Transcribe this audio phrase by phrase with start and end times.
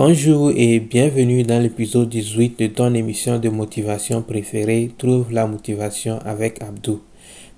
[0.00, 6.20] Bonjour et bienvenue dans l'épisode 18 de ton émission de motivation préférée Trouve la motivation
[6.24, 7.00] avec Abdou.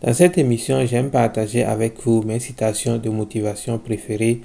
[0.00, 4.40] Dans cette émission, j'aime partager avec vous mes citations de motivation préférées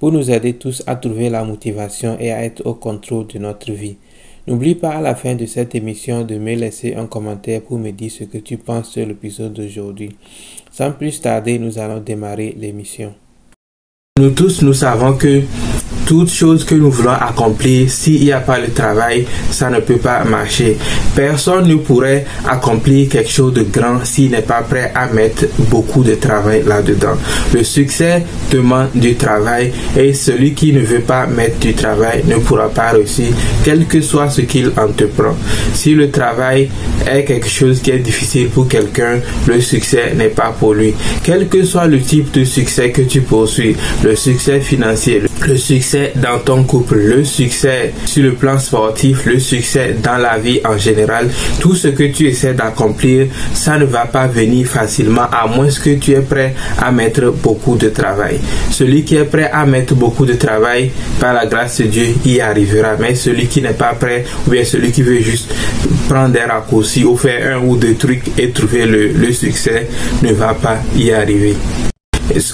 [0.00, 3.70] pour nous aider tous à trouver la motivation et à être au contrôle de notre
[3.72, 3.98] vie.
[4.46, 7.90] N'oublie pas à la fin de cette émission de me laisser un commentaire pour me
[7.90, 10.16] dire ce que tu penses sur l'épisode d'aujourd'hui.
[10.72, 13.12] Sans plus tarder, nous allons démarrer l'émission.
[14.18, 15.42] Nous tous, nous savons que
[16.06, 19.96] toute chose que nous voulons accomplir, s'il n'y a pas le travail, ça ne peut
[19.96, 20.76] pas marcher.
[21.14, 26.02] Personne ne pourrait accomplir quelque chose de grand s'il n'est pas prêt à mettre beaucoup
[26.02, 27.16] de travail là-dedans.
[27.52, 32.36] Le succès demande du travail et celui qui ne veut pas mettre du travail ne
[32.36, 33.26] pourra pas réussir,
[33.64, 35.36] quel que soit ce qu'il entreprend.
[35.72, 36.68] Si le travail
[37.06, 40.94] est quelque chose qui est difficile pour quelqu'un, le succès n'est pas pour lui.
[41.22, 46.12] Quel que soit le type de succès que tu poursuis, le succès financier, le succès
[46.16, 50.76] dans ton couple, le succès sur le plan sportif, le succès dans la vie en
[50.78, 51.28] général,
[51.60, 55.94] tout ce que tu essaies d'accomplir, ça ne va pas venir facilement à moins que
[55.96, 58.38] tu es prêt à mettre beaucoup de travail.
[58.70, 62.40] Celui qui est prêt à mettre beaucoup de travail, par la grâce de Dieu, y
[62.40, 62.96] arrivera.
[62.98, 65.52] Mais celui qui n'est pas prêt, ou bien celui qui veut juste
[66.08, 69.88] prendre des raccourcis ou faire un ou deux trucs et trouver le, le succès,
[70.22, 71.54] ne va pas y arriver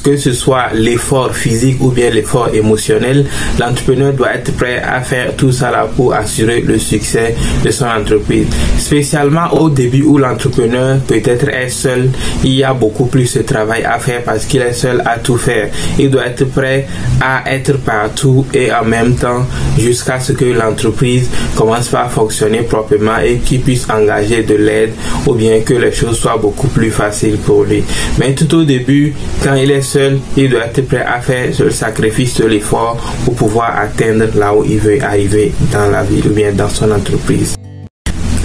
[0.02, 3.26] que ce soit l'effort physique ou bien l'effort émotionnel,
[3.58, 8.46] l'entrepreneur doit être prêt à faire tout ça pour assurer le succès de son entreprise?
[8.78, 12.10] Spécialement au début où l'entrepreneur peut-être est seul,
[12.44, 15.36] il y a beaucoup plus de travail à faire parce qu'il est seul à tout
[15.36, 15.68] faire.
[15.98, 16.86] Il doit être prêt
[17.20, 19.46] à être partout et en même temps
[19.78, 24.92] jusqu'à ce que l'entreprise commence par fonctionner proprement et qu'il puisse engager de l'aide
[25.26, 27.84] ou bien que les choses soient beaucoup plus faciles pour lui.
[28.18, 31.70] Mais tout au début, quand il est seul, il doit être prêt à faire le
[31.70, 36.30] sacrifice de l'effort pour pouvoir atteindre là où il veut arriver dans la vie ou
[36.30, 37.56] bien dans son entreprise.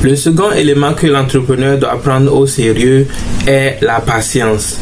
[0.04, 3.08] Le second élément que l'entrepreneur doit prendre au sérieux
[3.48, 4.80] est la patience.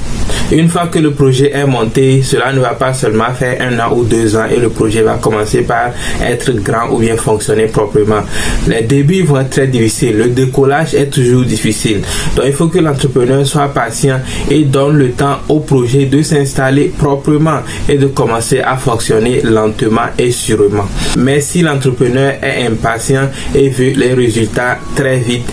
[0.51, 3.95] Une fois que le projet est monté, cela ne va pas seulement faire un an
[3.95, 8.21] ou deux ans et le projet va commencer par être grand ou bien fonctionner proprement.
[8.67, 10.17] Les débuts vont être très difficiles.
[10.17, 12.01] Le décollage est toujours difficile.
[12.35, 16.91] Donc il faut que l'entrepreneur soit patient et donne le temps au projet de s'installer
[16.95, 20.85] proprement et de commencer à fonctionner lentement et sûrement.
[21.17, 25.49] Mais si l'entrepreneur est impatient et veut les résultats très vite,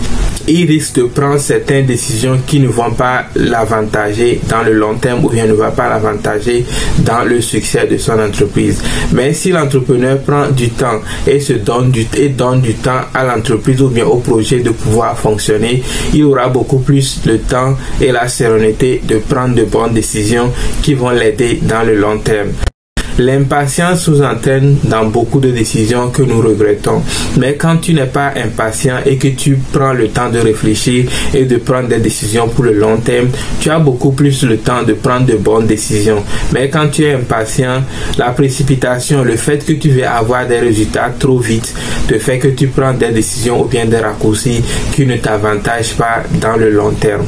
[0.51, 5.23] il risque de prendre certaines décisions qui ne vont pas l'avantager dans le long terme
[5.23, 6.65] ou bien ne va pas l'avantager
[6.99, 8.81] dans le succès de son entreprise.
[9.13, 13.81] Mais si l'entrepreneur prend du temps et se donne du, donne du temps à l'entreprise
[13.81, 18.27] ou bien au projet de pouvoir fonctionner, il aura beaucoup plus le temps et la
[18.27, 20.51] sérénité de prendre de bonnes décisions
[20.81, 22.49] qui vont l'aider dans le long terme.
[23.19, 27.01] L'impatience sous-entraîne dans beaucoup de décisions que nous regrettons.
[27.37, 31.45] Mais quand tu n'es pas impatient et que tu prends le temps de réfléchir et
[31.45, 33.29] de prendre des décisions pour le long terme,
[33.59, 36.23] tu as beaucoup plus le temps de prendre de bonnes décisions.
[36.53, 37.83] Mais quand tu es impatient,
[38.17, 41.73] la précipitation, le fait que tu veux avoir des résultats trop vite,
[42.07, 44.63] te fait que tu prends des décisions ou bien des raccourcis
[44.95, 47.25] qui ne t'avantagent pas dans le long terme.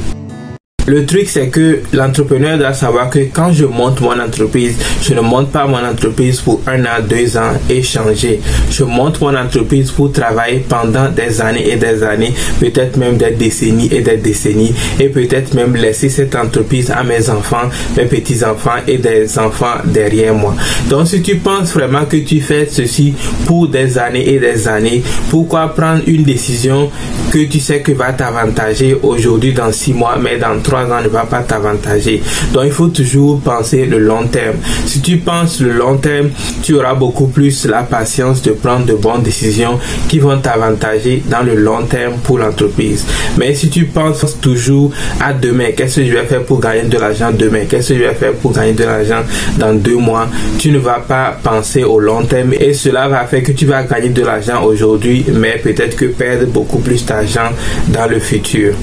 [0.86, 5.22] Le truc, c'est que l'entrepreneur doit savoir que quand je monte mon entreprise, je ne
[5.22, 8.42] monte pas mon entreprise pour un an, deux ans et changer.
[8.70, 13.32] Je monte mon entreprise pour travailler pendant des années et des années, peut-être même des
[13.32, 18.82] décennies et des décennies, et peut-être même laisser cette entreprise à mes enfants, mes petits-enfants
[18.86, 20.54] et des enfants derrière moi.
[20.90, 23.14] Donc, si tu penses vraiment que tu fais ceci
[23.46, 26.92] pour des années et des années, pourquoi prendre une décision
[27.32, 31.10] que tu sais que va t'avantager aujourd'hui dans six mois, mais dans trois ans ne
[31.10, 32.22] va pas t'avantager.
[32.54, 34.58] Donc il faut toujours penser le long terme.
[34.86, 36.30] Si tu penses le long terme,
[36.62, 41.44] tu auras beaucoup plus la patience de prendre de bonnes décisions qui vont t'avantager dans
[41.44, 43.06] le long terme pour l'entreprise.
[43.38, 44.92] Mais si tu penses toujours
[45.22, 48.04] à demain, qu'est-ce que je vais faire pour gagner de l'argent demain, qu'est-ce que je
[48.04, 49.22] vais faire pour gagner de l'argent
[49.58, 53.44] dans deux mois, tu ne vas pas penser au long terme et cela va faire
[53.44, 57.50] que tu vas gagner de l'argent aujourd'hui, mais peut-être que perdre beaucoup plus d'argent
[57.90, 58.74] dans le futur.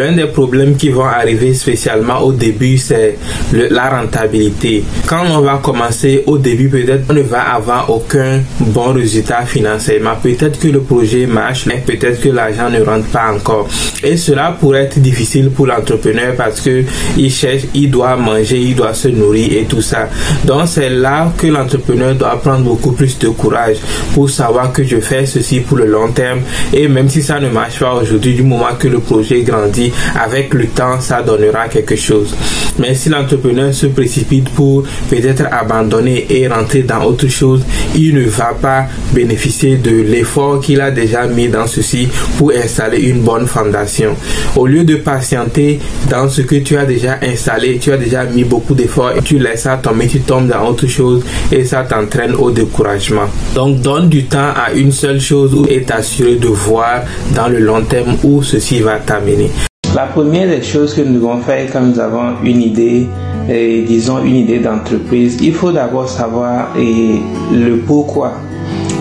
[0.00, 3.18] L'un des problèmes qui vont arriver spécialement au début, c'est
[3.52, 4.82] la rentabilité.
[5.06, 10.12] Quand on va commencer au début, peut-être on ne va avoir aucun bon résultat financièrement.
[10.22, 13.68] Peut-être que le projet marche, mais peut-être que l'argent ne rentre pas encore.
[14.02, 16.82] Et cela pourrait être difficile pour l'entrepreneur parce que
[17.18, 20.08] il cherche, il doit manger, il doit se nourrir et tout ça.
[20.46, 23.76] Donc c'est là que l'entrepreneur doit prendre beaucoup plus de courage
[24.14, 26.40] pour savoir que je fais ceci pour le long terme.
[26.72, 29.89] Et même si ça ne marche pas aujourd'hui, du moment que le projet grandit,
[30.20, 32.34] avec le temps, ça donnera quelque chose.
[32.78, 37.62] Mais si l'entrepreneur se précipite pour peut-être abandonner et rentrer dans autre chose,
[37.94, 42.08] il ne va pas bénéficier de l'effort qu'il a déjà mis dans ceci
[42.38, 44.16] pour installer une bonne fondation.
[44.56, 45.78] Au lieu de patienter
[46.08, 49.38] dans ce que tu as déjà installé, tu as déjà mis beaucoup d'efforts et tu
[49.38, 51.22] laisses ça tomber, tu tombes dans autre chose
[51.52, 53.28] et ça t'entraîne au découragement.
[53.54, 57.02] Donc donne du temps à une seule chose et t'assurer de voir
[57.34, 59.50] dans le long terme où ceci va t'amener.
[59.94, 63.08] La première des choses que nous devons faire quand nous avons une idée,
[63.48, 67.20] et disons une idée d'entreprise, il faut d'abord savoir et
[67.52, 68.34] le pourquoi,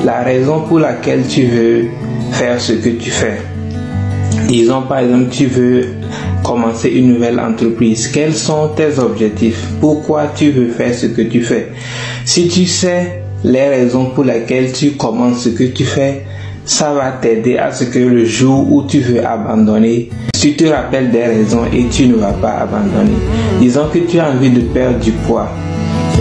[0.03, 1.85] la raison pour laquelle tu veux
[2.31, 3.37] faire ce que tu fais.
[4.47, 5.85] Disons par exemple, tu veux
[6.43, 8.07] commencer une nouvelle entreprise.
[8.07, 9.67] Quels sont tes objectifs?
[9.79, 11.67] Pourquoi tu veux faire ce que tu fais?
[12.25, 16.23] Si tu sais les raisons pour lesquelles tu commences ce que tu fais,
[16.69, 20.07] ça va t'aider à ce que le jour où tu veux abandonner,
[20.39, 23.17] tu te rappelles des raisons et tu ne vas pas abandonner.
[23.59, 25.49] Disons que tu as envie de perdre du poids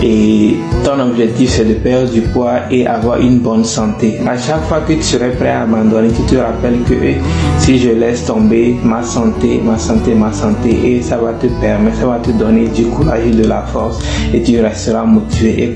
[0.01, 4.17] et ton objectif c'est de perdre du poids et avoir une bonne santé.
[4.27, 7.17] À chaque fois que tu serais prêt à abandonner, tu te rappelles que eh,
[7.59, 11.97] si je laisse tomber ma santé, ma santé, ma santé, et ça va te permettre,
[11.97, 13.99] ça va te donner du courage et de la force
[14.33, 15.75] et tu resteras motivé.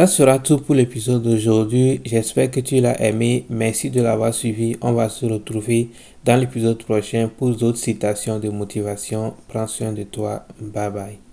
[0.00, 2.00] Ça sera tout pour l'épisode d'aujourd'hui.
[2.06, 3.44] J'espère que tu l'as aimé.
[3.50, 4.74] Merci de l'avoir suivi.
[4.80, 5.90] On va se retrouver
[6.24, 9.34] dans l'épisode prochain pour d'autres citations de motivation.
[9.46, 10.46] Prends soin de toi.
[10.58, 11.29] Bye bye.